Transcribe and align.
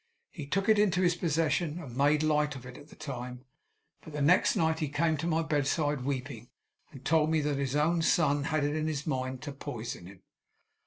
He 0.31 0.47
took 0.47 0.67
it 0.67 0.79
into 0.79 1.03
his 1.03 1.13
possession, 1.13 1.77
and 1.79 1.95
made 1.95 2.23
light 2.23 2.55
of 2.55 2.65
it 2.65 2.75
at 2.75 2.87
the 2.87 2.95
time; 2.95 3.45
but 4.01 4.15
in 4.15 4.25
the 4.25 4.41
night 4.55 4.79
he 4.79 4.89
came 4.89 5.15
to 5.17 5.27
my 5.27 5.43
bedside, 5.43 6.01
weeping, 6.01 6.49
and 6.89 7.05
told 7.05 7.29
me 7.29 7.39
that 7.41 7.59
his 7.59 7.75
own 7.75 8.01
son 8.01 8.45
had 8.45 8.63
it 8.63 8.75
in 8.75 8.87
his 8.87 9.05
mind 9.05 9.43
to 9.43 9.51
poison 9.51 10.07
him. 10.07 10.23